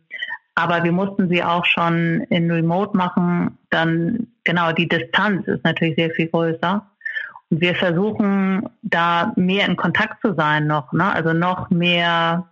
aber 0.55 0.85
wir 0.85 0.93
mussten 0.93 1.28
sie 1.28 1.43
auch 1.45 1.66
schon 1.66 2.23
in 2.31 2.50
Remote 2.50 2.97
machen. 2.97 3.59
Dann, 3.71 4.28
genau, 4.45 4.73
die 4.73 4.88
Distanz 4.88 5.47
ist 5.47 5.64
natürlich 5.64 5.97
sehr 5.97 6.11
viel 6.11 6.28
größer. 6.28 6.87
Und 7.50 7.61
wir 7.61 7.75
versuchen 7.75 8.69
da 8.83 9.33
mehr 9.37 9.66
in 9.66 9.76
Kontakt 9.76 10.21
zu 10.23 10.35
sein 10.35 10.66
noch, 10.66 10.93
ne? 10.93 11.12
also 11.12 11.33
noch 11.33 11.71
mehr 11.71 12.49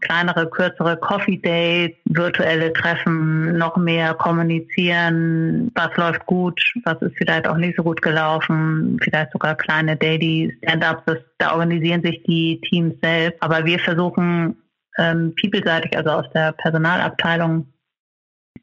kleinere, 0.00 0.48
kürzere 0.48 0.96
Coffee 0.96 1.38
Dates, 1.38 1.96
virtuelle 2.04 2.72
Treffen, 2.72 3.56
noch 3.56 3.76
mehr 3.76 4.14
kommunizieren, 4.14 5.70
was 5.74 5.96
läuft 5.96 6.26
gut, 6.26 6.60
was 6.84 7.00
ist 7.02 7.16
vielleicht 7.16 7.46
auch 7.46 7.56
nicht 7.56 7.76
so 7.76 7.82
gut 7.82 8.02
gelaufen, 8.02 8.98
vielleicht 9.02 9.32
sogar 9.32 9.54
kleine 9.54 9.96
Daily 9.96 10.56
Stand-ups, 10.62 11.22
da 11.38 11.52
organisieren 11.52 12.02
sich 12.02 12.22
die 12.24 12.60
Teams 12.68 12.94
selbst. 13.02 13.42
Aber 13.42 13.64
wir 13.64 13.78
versuchen 13.78 14.56
ähm, 14.98 15.34
people-seitig, 15.40 15.96
also 15.96 16.10
aus 16.10 16.26
der 16.34 16.52
Personalabteilung, 16.52 17.66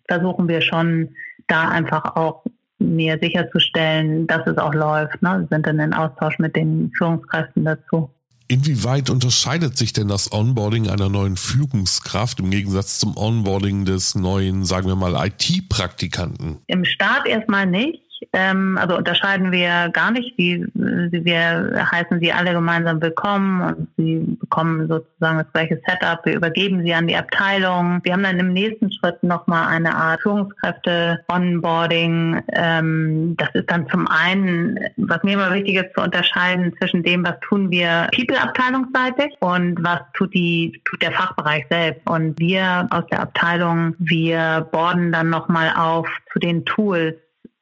versuchen 0.07 0.47
wir 0.47 0.61
schon 0.61 1.15
da 1.47 1.69
einfach 1.69 2.15
auch 2.15 2.43
mehr 2.79 3.17
sicherzustellen, 3.21 4.27
dass 4.27 4.45
es 4.47 4.57
auch 4.57 4.73
läuft. 4.73 5.21
Ne? 5.21 5.39
Wir 5.41 5.47
sind 5.49 5.65
dann 5.65 5.79
in 5.79 5.93
Austausch 5.93 6.37
mit 6.39 6.55
den 6.55 6.91
Führungskräften 6.97 7.65
dazu. 7.65 8.09
Inwieweit 8.49 9.09
unterscheidet 9.09 9.77
sich 9.77 9.91
denn 9.91 10.07
das 10.07 10.31
Onboarding 10.31 10.89
einer 10.89 11.09
neuen 11.09 11.35
Führungskraft 11.35 12.39
im 12.39 12.49
Gegensatz 12.49 12.97
zum 12.97 13.17
Onboarding 13.17 13.83
des 13.83 14.15
neuen, 14.15 14.63
sagen 14.63 14.87
wir 14.87 14.95
mal, 14.95 15.27
IT-Praktikanten? 15.27 16.59
Im 16.67 16.85
Start 16.85 17.27
erstmal 17.27 17.65
nicht. 17.65 18.06
Ähm, 18.33 18.77
also 18.79 18.97
unterscheiden 18.97 19.51
wir 19.51 19.89
gar 19.89 20.11
nicht. 20.11 20.37
Die, 20.37 20.63
wir 20.73 21.87
heißen 21.91 22.19
sie 22.19 22.31
alle 22.31 22.53
gemeinsam 22.53 23.01
willkommen 23.01 23.61
und 23.61 23.87
sie 23.97 24.37
bekommen 24.39 24.87
sozusagen 24.87 25.39
das 25.39 25.51
gleiche 25.53 25.81
Setup. 25.87 26.23
Wir 26.25 26.35
übergeben 26.35 26.83
sie 26.83 26.93
an 26.93 27.07
die 27.07 27.15
Abteilung. 27.15 28.01
Wir 28.03 28.13
haben 28.13 28.21
dann 28.23 28.39
im 28.39 28.53
nächsten 28.53 28.91
Schritt 28.91 29.23
nochmal 29.23 29.67
eine 29.67 29.95
Art 29.95 30.21
Führungskräfte-Onboarding. 30.21 32.43
Ähm, 32.53 33.35
das 33.37 33.49
ist 33.53 33.71
dann 33.71 33.87
zum 33.89 34.07
einen, 34.07 34.79
was 34.97 35.23
mir 35.23 35.33
immer 35.33 35.51
wichtig 35.53 35.75
ist, 35.75 35.93
zu 35.95 36.01
unterscheiden 36.01 36.73
zwischen 36.79 37.03
dem, 37.03 37.25
was 37.25 37.39
tun 37.41 37.69
wir 37.71 38.07
People-abteilungsseitig 38.15 39.35
und 39.39 39.83
was 39.83 39.99
tut, 40.13 40.33
die, 40.33 40.81
tut 40.85 41.01
der 41.01 41.11
Fachbereich 41.11 41.65
selbst. 41.69 42.07
Und 42.09 42.39
wir 42.39 42.87
aus 42.91 43.03
der 43.11 43.19
Abteilung, 43.21 43.95
wir 43.99 44.67
borden 44.71 45.11
dann 45.11 45.29
nochmal 45.29 45.73
auf 45.75 46.07
zu 46.31 46.39
den 46.39 46.63
Tools, 46.65 47.15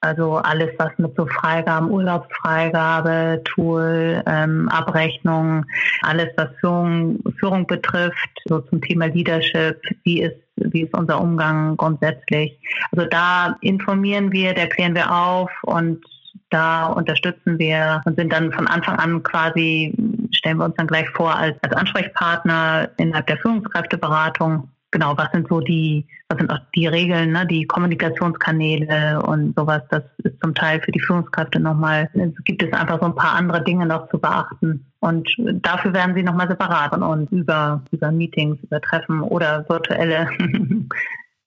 also 0.06 0.36
alles, 0.36 0.70
was 0.78 0.92
mit 0.98 1.16
so 1.16 1.26
Freigaben, 1.26 1.90
Urlaubsfreigabe, 1.90 3.42
Tool, 3.44 4.22
ähm, 4.28 4.70
Abrechnung, 4.70 5.66
alles, 6.04 6.30
was 6.38 6.50
Führung, 6.60 7.20
Führung 7.40 7.66
betrifft, 7.66 8.30
so 8.46 8.60
zum 8.60 8.82
Thema 8.82 9.08
Leadership, 9.08 9.82
wie 10.04 10.22
ist, 10.22 10.38
wie 10.56 10.84
ist 10.84 10.94
unser 10.96 11.20
Umgang 11.20 11.76
grundsätzlich. 11.78 12.58
Also 12.92 13.08
da 13.10 13.58
informieren 13.62 14.32
wir, 14.32 14.54
da 14.54 14.68
klären 14.68 14.96
wir 14.96 15.12
auf 15.12 15.52
und 15.64 16.06
da 16.50 16.88
unterstützen 16.88 17.58
wir 17.58 18.02
und 18.06 18.18
sind 18.18 18.32
dann 18.32 18.52
von 18.52 18.68
Anfang 18.68 18.98
an 18.98 19.24
quasi, 19.24 19.94
stellen 20.32 20.58
wir 20.58 20.66
uns 20.66 20.76
dann 20.76 20.88
gleich 20.88 21.10
vor 21.10 21.36
als, 21.36 21.58
als 21.64 21.76
Ansprechpartner 21.76 22.90
innerhalb 22.98 23.28
der 23.28 23.38
Führungskräfteberatung 23.38 24.70
genau, 24.96 25.18
was 25.18 25.30
sind 25.34 25.50
so 25.50 25.60
die, 25.60 26.08
was 26.30 26.40
sind 26.40 26.50
auch 26.50 26.60
die 26.74 26.88
Regeln, 26.88 27.34
ne, 27.34 27.46
die 27.46 27.66
Kommunikationskanäle 27.66 29.22
und 29.22 29.54
sowas, 29.58 29.82
das 29.90 30.04
ist 30.24 30.36
zum 30.42 30.56
Teil 30.56 30.80
für 30.82 30.94
die 30.94 31.02
Führungskräfte 31.02 31.60
nochmal, 31.60 32.10
gibt 32.46 32.64
es 32.64 32.72
einfach 32.72 33.00
so 33.02 33.08
ein 33.08 33.16
paar 33.16 33.34
andere 33.34 33.62
Dinge 33.62 33.86
noch 33.86 34.10
zu 34.10 34.18
beachten. 34.18 34.86
Und 35.02 35.30
dafür 35.62 35.94
werden 35.94 36.16
sie 36.16 36.24
nochmal 36.24 36.48
separat 36.48 36.94
und 36.94 37.30
über, 37.32 37.84
über 37.92 38.10
Meetings, 38.12 38.58
über 38.64 38.80
Treffen 38.80 39.22
oder 39.22 39.66
virtuelle 39.68 40.30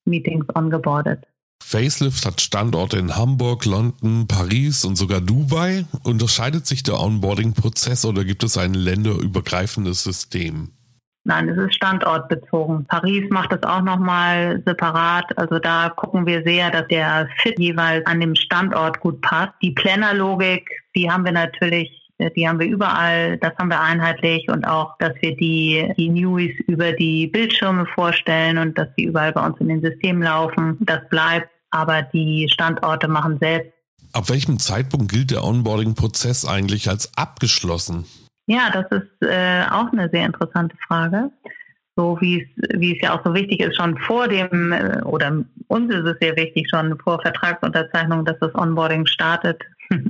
Meetings 0.04 0.44
ongeboardet. 0.54 1.24
Facelift 1.60 2.24
hat 2.26 2.40
Standorte 2.40 2.98
in 2.98 3.16
Hamburg, 3.16 3.64
London, 3.64 4.26
Paris 4.28 4.84
und 4.84 4.96
sogar 4.96 5.22
Dubai. 5.22 5.86
Unterscheidet 6.04 6.66
sich 6.66 6.82
der 6.82 7.00
Onboarding-Prozess 7.00 8.04
oder 8.04 8.24
gibt 8.24 8.44
es 8.44 8.58
ein 8.58 8.74
länderübergreifendes 8.74 10.04
System? 10.04 10.72
Nein, 11.28 11.46
es 11.50 11.58
ist 11.58 11.74
standortbezogen. 11.74 12.86
Paris 12.86 13.28
macht 13.28 13.52
das 13.52 13.62
auch 13.62 13.82
nochmal 13.82 14.62
separat. 14.64 15.26
Also 15.36 15.58
da 15.58 15.90
gucken 15.90 16.24
wir 16.24 16.42
sehr, 16.42 16.70
dass 16.70 16.88
der 16.88 17.28
Fit 17.42 17.58
jeweils 17.58 18.06
an 18.06 18.18
dem 18.18 18.34
Standort 18.34 18.98
gut 19.00 19.20
passt. 19.20 19.52
Die 19.60 19.72
Plannerlogik, 19.72 20.66
die 20.96 21.10
haben 21.10 21.26
wir 21.26 21.32
natürlich 21.32 21.94
die 22.36 22.48
haben 22.48 22.58
wir 22.58 22.66
überall, 22.66 23.38
das 23.38 23.52
haben 23.58 23.68
wir 23.68 23.80
einheitlich 23.80 24.48
und 24.48 24.66
auch, 24.66 24.96
dass 24.98 25.12
wir 25.20 25.36
die, 25.36 25.92
die 25.96 26.08
News 26.08 26.50
über 26.66 26.90
die 26.90 27.28
Bildschirme 27.28 27.86
vorstellen 27.94 28.58
und 28.58 28.76
dass 28.76 28.88
die 28.98 29.04
überall 29.04 29.32
bei 29.32 29.46
uns 29.46 29.56
in 29.60 29.68
den 29.68 29.80
Systemen 29.80 30.24
laufen. 30.24 30.78
Das 30.80 31.08
bleibt, 31.10 31.48
aber 31.70 32.02
die 32.02 32.48
Standorte 32.52 33.06
machen 33.06 33.38
selbst. 33.38 33.70
Ab 34.12 34.30
welchem 34.30 34.58
Zeitpunkt 34.58 35.12
gilt 35.12 35.30
der 35.30 35.44
Onboarding-Prozess 35.44 36.44
eigentlich 36.44 36.88
als 36.88 37.16
abgeschlossen? 37.16 38.04
Ja, 38.48 38.70
das 38.70 38.86
ist 38.90 39.28
äh, 39.28 39.62
auch 39.70 39.92
eine 39.92 40.08
sehr 40.08 40.24
interessante 40.24 40.74
Frage. 40.86 41.30
So 41.96 42.16
wie 42.20 42.42
es, 42.42 42.80
wie 42.80 42.96
es 42.96 43.02
ja 43.02 43.14
auch 43.14 43.22
so 43.22 43.34
wichtig 43.34 43.60
ist, 43.60 43.76
schon 43.76 43.98
vor 43.98 44.26
dem, 44.26 44.72
äh, 44.72 45.02
oder 45.02 45.44
uns 45.66 45.94
ist 45.94 46.06
es 46.06 46.16
sehr 46.18 46.34
wichtig, 46.34 46.66
schon 46.70 46.98
vor 46.98 47.20
Vertragsunterzeichnung, 47.20 48.24
dass 48.24 48.38
das 48.38 48.54
Onboarding 48.54 49.04
startet. 49.04 49.62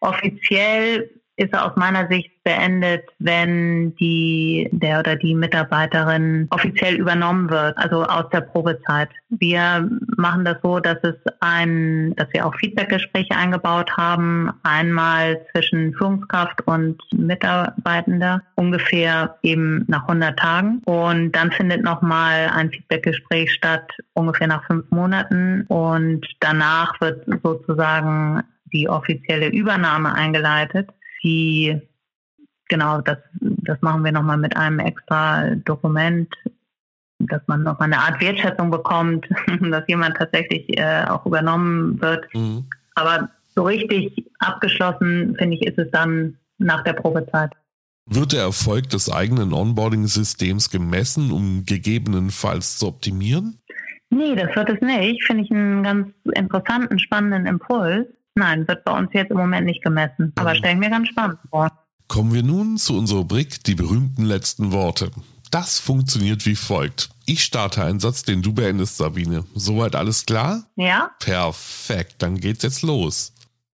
Offiziell 0.00 1.08
ist 1.36 1.54
aus 1.56 1.72
meiner 1.76 2.06
Sicht 2.08 2.30
beendet, 2.44 3.04
wenn 3.18 3.94
die, 3.96 4.68
der 4.70 5.00
oder 5.00 5.16
die 5.16 5.34
Mitarbeiterin 5.34 6.46
offiziell 6.50 6.94
übernommen 6.94 7.50
wird, 7.50 7.76
also 7.76 8.04
aus 8.04 8.28
der 8.30 8.42
Probezeit. 8.42 9.08
Wir 9.30 9.88
machen 10.16 10.44
das 10.44 10.58
so, 10.62 10.78
dass 10.78 10.98
es 11.02 11.16
ein, 11.40 12.14
dass 12.16 12.28
wir 12.32 12.46
auch 12.46 12.54
Feedbackgespräche 12.54 13.34
eingebaut 13.34 13.90
haben, 13.96 14.52
einmal 14.62 15.44
zwischen 15.52 15.94
Führungskraft 15.94 16.64
und 16.66 17.02
Mitarbeitender, 17.12 18.42
ungefähr 18.54 19.36
eben 19.42 19.84
nach 19.88 20.02
100 20.02 20.38
Tagen. 20.38 20.82
Und 20.84 21.32
dann 21.32 21.50
findet 21.50 21.82
nochmal 21.82 22.50
ein 22.54 22.70
Feedbackgespräch 22.70 23.52
statt, 23.52 23.90
ungefähr 24.12 24.46
nach 24.46 24.64
fünf 24.66 24.88
Monaten. 24.90 25.64
Und 25.68 26.26
danach 26.40 27.00
wird 27.00 27.26
sozusagen 27.42 28.42
die 28.72 28.88
offizielle 28.88 29.48
Übernahme 29.48 30.14
eingeleitet 30.14 30.90
die, 31.24 31.80
genau, 32.68 33.00
das, 33.00 33.18
das 33.40 33.80
machen 33.80 34.04
wir 34.04 34.12
nochmal 34.12 34.36
mit 34.36 34.56
einem 34.56 34.78
extra 34.78 35.54
Dokument, 35.56 36.32
dass 37.18 37.42
man 37.46 37.62
nochmal 37.62 37.92
eine 37.92 37.98
Art 37.98 38.20
Wertschätzung 38.20 38.70
bekommt, 38.70 39.26
dass 39.60 39.84
jemand 39.88 40.16
tatsächlich 40.16 40.78
äh, 40.78 41.04
auch 41.08 41.26
übernommen 41.26 42.00
wird. 42.00 42.32
Mhm. 42.34 42.66
Aber 42.94 43.30
so 43.54 43.64
richtig 43.64 44.30
abgeschlossen, 44.38 45.34
finde 45.38 45.56
ich, 45.56 45.66
ist 45.66 45.78
es 45.78 45.90
dann 45.90 46.36
nach 46.58 46.84
der 46.84 46.92
Probezeit. 46.92 47.50
Wird 48.06 48.32
der 48.32 48.42
Erfolg 48.42 48.90
des 48.90 49.10
eigenen 49.10 49.54
Onboarding-Systems 49.54 50.70
gemessen, 50.70 51.32
um 51.32 51.64
gegebenenfalls 51.64 52.78
zu 52.78 52.88
optimieren? 52.88 53.58
Nee, 54.10 54.36
das 54.36 54.54
wird 54.54 54.68
es 54.68 54.80
nicht. 54.80 55.24
Finde 55.24 55.44
ich 55.44 55.50
einen 55.50 55.82
ganz 55.82 56.08
interessanten, 56.34 56.98
spannenden 56.98 57.46
Impuls. 57.46 58.06
Nein, 58.34 58.66
wird 58.66 58.84
bei 58.84 58.96
uns 58.96 59.10
jetzt 59.12 59.30
im 59.30 59.36
Moment 59.36 59.66
nicht 59.66 59.82
gemessen. 59.82 60.32
Aber 60.36 60.54
mhm. 60.54 60.56
stelle 60.56 60.74
ich 60.74 60.80
mir 60.80 60.90
ganz 60.90 61.08
spannend 61.08 61.38
vor. 61.50 61.70
Kommen 62.08 62.34
wir 62.34 62.42
nun 62.42 62.76
zu 62.76 62.96
unserer 62.96 63.18
Rubrik 63.18 63.64
Die 63.64 63.74
berühmten 63.74 64.24
letzten 64.24 64.72
Worte. 64.72 65.10
Das 65.50 65.78
funktioniert 65.78 66.44
wie 66.46 66.56
folgt. 66.56 67.10
Ich 67.26 67.44
starte 67.44 67.84
einen 67.84 68.00
Satz, 68.00 68.24
den 68.24 68.42
du 68.42 68.52
beendest, 68.52 68.96
Sabine. 68.96 69.44
Soweit 69.54 69.94
alles 69.94 70.26
klar? 70.26 70.64
Ja. 70.74 71.12
Perfekt, 71.20 72.16
dann 72.18 72.40
geht's 72.40 72.64
jetzt 72.64 72.82
los. 72.82 73.32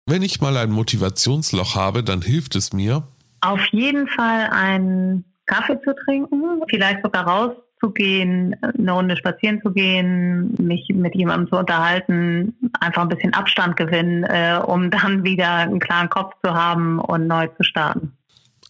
Wenn 0.07 0.23
ich 0.23 0.41
mal 0.41 0.57
ein 0.57 0.71
Motivationsloch 0.71 1.75
habe, 1.75 2.03
dann 2.03 2.23
hilft 2.23 2.57
es 2.57 2.73
mir. 2.73 3.07
Auf 3.43 3.61
jeden 3.73 4.09
Fall 4.09 4.49
einen 4.51 5.25
Kaffee 5.45 5.79
zu 5.85 5.95
trinken, 6.05 6.63
vielleicht 6.71 7.03
sogar 7.03 7.27
raus 7.27 7.53
zu 7.81 7.91
gehen, 7.91 8.57
eine 8.63 8.93
Runde 8.93 9.17
spazieren 9.17 9.61
zu 9.63 9.71
gehen, 9.73 10.55
mich 10.59 10.89
mit 10.93 11.15
jemandem 11.15 11.49
zu 11.49 11.59
unterhalten, 11.59 12.55
einfach 12.81 13.03
ein 13.03 13.09
bisschen 13.09 13.35
Abstand 13.35 13.77
gewinnen, 13.77 14.25
äh, 14.25 14.61
um 14.65 14.91
dann 14.91 15.25
wieder 15.25 15.55
einen 15.55 15.81
klaren 15.81 16.09
Kopf 16.09 16.35
zu 16.45 16.55
haben 16.55 16.99
und 16.99 17.27
neu 17.27 17.49
zu 17.49 17.63
starten. 17.63 18.13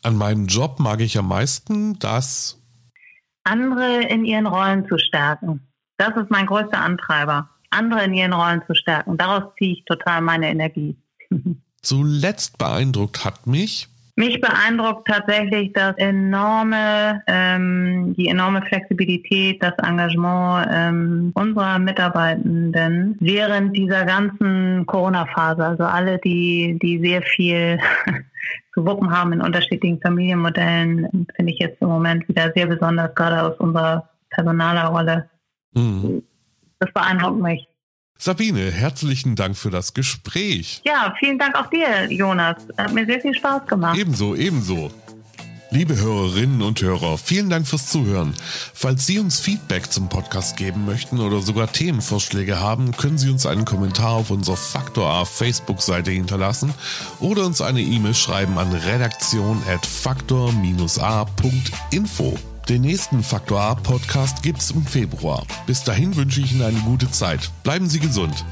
An 0.02 0.16
meinem 0.16 0.46
Job 0.46 0.78
mag 0.78 1.00
ich 1.00 1.18
am 1.18 1.28
meisten, 1.28 1.98
dass 1.98 2.60
andere 3.44 4.02
in 4.02 4.24
ihren 4.24 4.46
Rollen 4.46 4.86
zu 4.88 4.98
stärken. 4.98 5.60
Das 5.96 6.16
ist 6.16 6.30
mein 6.30 6.46
größter 6.46 6.78
Antreiber. 6.78 7.48
Andere 7.70 8.04
in 8.04 8.14
ihren 8.14 8.32
Rollen 8.32 8.62
zu 8.66 8.74
stärken. 8.74 9.16
Daraus 9.16 9.54
ziehe 9.58 9.72
ich 9.72 9.84
total 9.84 10.20
meine 10.20 10.48
Energie. 10.50 10.96
Zuletzt 11.82 12.58
beeindruckt 12.58 13.24
hat 13.24 13.46
mich, 13.46 13.88
mich 14.16 14.40
beeindruckt 14.40 15.06
tatsächlich 15.06 15.72
das 15.74 15.94
enorme, 15.98 17.22
ähm, 17.26 18.14
die 18.16 18.28
enorme 18.28 18.62
Flexibilität, 18.62 19.62
das 19.62 19.74
Engagement 19.86 20.66
ähm, 20.72 21.32
unserer 21.34 21.78
Mitarbeitenden 21.78 23.16
während 23.20 23.76
dieser 23.76 24.06
ganzen 24.06 24.86
Corona-Phase. 24.86 25.64
Also 25.64 25.84
alle, 25.84 26.18
die, 26.18 26.78
die 26.82 26.98
sehr 26.98 27.20
viel 27.22 27.78
zu 28.74 28.86
wuppen 28.86 29.10
haben 29.10 29.34
in 29.34 29.42
unterschiedlichen 29.42 30.00
Familienmodellen, 30.00 31.26
finde 31.36 31.52
ich 31.52 31.58
jetzt 31.58 31.80
im 31.82 31.88
Moment 31.88 32.26
wieder 32.26 32.52
sehr 32.54 32.66
besonders, 32.66 33.14
gerade 33.14 33.42
aus 33.42 33.58
unserer 33.58 34.08
Personalerrolle. 34.30 35.28
Mhm. 35.74 36.22
Das 36.78 36.90
beeindruckt 36.92 37.40
mich. 37.40 37.68
Sabine, 38.18 38.70
herzlichen 38.70 39.36
Dank 39.36 39.56
für 39.56 39.70
das 39.70 39.92
Gespräch. 39.94 40.80
Ja, 40.84 41.14
vielen 41.18 41.38
Dank 41.38 41.54
auch 41.54 41.68
dir, 41.68 42.10
Jonas. 42.10 42.56
Hat 42.78 42.92
mir 42.92 43.04
sehr 43.06 43.20
viel 43.20 43.34
Spaß 43.34 43.66
gemacht. 43.66 43.98
Ebenso, 43.98 44.34
ebenso. 44.34 44.90
Liebe 45.70 45.96
Hörerinnen 45.96 46.62
und 46.62 46.80
Hörer, 46.80 47.18
vielen 47.18 47.50
Dank 47.50 47.66
fürs 47.66 47.88
Zuhören. 47.88 48.34
Falls 48.72 49.04
Sie 49.04 49.18
uns 49.18 49.40
Feedback 49.40 49.92
zum 49.92 50.08
Podcast 50.08 50.56
geben 50.56 50.86
möchten 50.86 51.20
oder 51.20 51.40
sogar 51.40 51.70
Themenvorschläge 51.70 52.60
haben, 52.60 52.92
können 52.92 53.18
Sie 53.18 53.28
uns 53.28 53.44
einen 53.46 53.64
Kommentar 53.64 54.12
auf 54.12 54.30
unserer 54.30 54.56
Faktor 54.56 55.10
A 55.10 55.24
Facebook-Seite 55.24 56.12
hinterlassen 56.12 56.72
oder 57.20 57.44
uns 57.44 57.60
eine 57.60 57.80
E-Mail 57.80 58.14
schreiben 58.14 58.58
an 58.58 58.72
redaktion 58.72 59.60
at 59.68 59.84
faktor-a.info. 59.84 60.56
Den 62.68 62.82
nächsten 62.82 63.22
Faktor 63.22 63.60
A 63.60 63.74
Podcast 63.76 64.42
gibt's 64.42 64.72
im 64.72 64.84
Februar. 64.84 65.46
Bis 65.68 65.84
dahin 65.84 66.16
wünsche 66.16 66.40
ich 66.40 66.50
Ihnen 66.50 66.62
eine 66.62 66.80
gute 66.80 67.08
Zeit. 67.08 67.52
Bleiben 67.62 67.88
Sie 67.88 68.00
gesund. 68.00 68.44